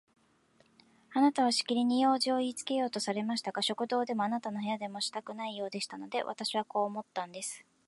[1.13, 7.63] あなたはしきりに用事をいいつけようとされましたが、食堂でもあなたの部屋でもしたくないようでしたので、私はこう思ったんです。